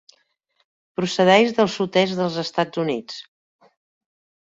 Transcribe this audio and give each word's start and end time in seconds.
Procedeix 1.01 1.53
del 1.59 1.71
sud-est 1.75 2.19
dels 2.23 2.41
Estats 2.47 2.85
Units. 2.89 3.23